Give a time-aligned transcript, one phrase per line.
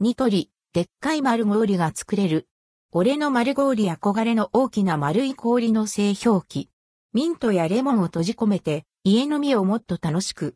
[0.00, 2.46] ニトリ、でっかい丸氷が作れる。
[2.92, 6.70] 俺の丸氷憧れの大きな丸い氷の製氷機。
[7.12, 10.54] ミントやレモンを閉じ込めて、家飲みをもっと楽しく。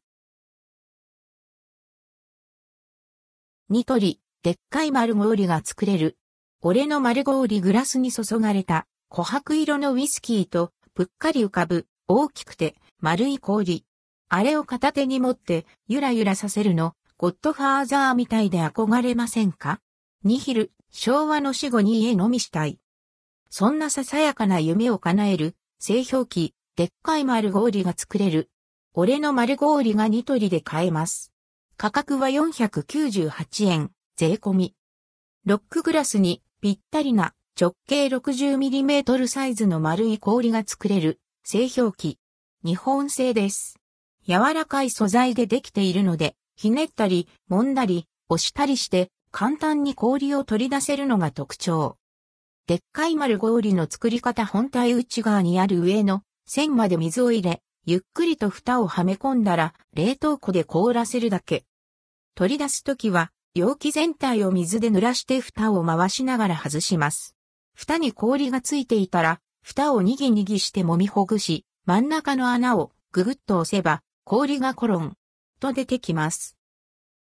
[3.68, 6.16] ニトリ、でっかい丸氷が作れる。
[6.60, 13.84] 俺の丸氷グラスに注がれた、琥珀色のウイスキーと、ぷっかり浮かぶ、大きくて、丸い氷。
[14.28, 19.78] あれを片手に持って、ゆらゆらさせるの、ゴッドファーザーみたいで憧れませんか？
[20.24, 22.80] ニヒル、昭和の死後に家飲みしたい。
[23.48, 28.50] そんなささやかな夢を叶える、製氷機、でっかい丸氷が作れる。
[28.92, 31.32] 俺の丸氷がニトリで買えます。
[31.76, 34.74] 価格は498円、税込み。
[35.44, 42.18] ロックグラスにぴったりな直径 60mm サイズの丸い氷が作れる製氷機。
[42.64, 43.78] 日本製です。
[44.26, 51.96] 柔らかい素材でできているので、ひねったり、揉んだり、押したりして簡単に氷を取り出せるのが特徴。
[52.68, 61.64] でっかい丸氷の作り方本体内側にある上の線まで水を入れ、ゆっくりと蓋をはめ込んだら冷凍庫で凍らせるだけ。
[62.36, 67.34] 取り出すときは容器全体を水で濡らして蓋を回しながら外します。
[67.74, 75.16] 蓋に氷がついていたら、蓋をにぎにぎして揉みほぐし、真ん中の穴をぐぐっと押せば、氷がコロン
[75.62, 76.56] と出てきます。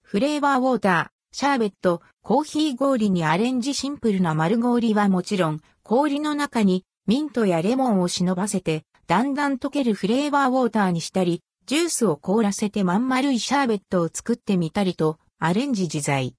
[0.02, 16.34] フレーバーウォーター、シャーベット、コーヒー氷にアレンジシンプルな丸氷はもちろん、氷の中にミントやレモンを忍ばせてだんだん溶けるフレーバーウォーターにしたり、ジュースを凍らせてまん丸いシャーベットを作ってみたりと、アレンジ自在。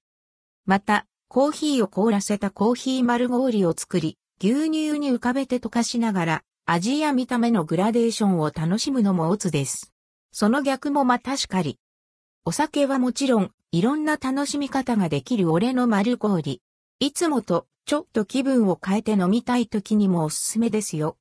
[0.66, 9.92] また、コーヒーを凍らせたコーヒー丸氷を作り、牛乳に浮かべて溶かしながら、味や見た目のグラデーションを楽しむのもオツです。
[10.32, 11.78] その逆もまたしかり。
[12.44, 16.60] お酒はもちろん、いろんな楽しみ方ができる俺の丸氷。
[16.98, 21.16] いつもと、ちょっと気分を変えて飲みたい時にもおすすめですよ。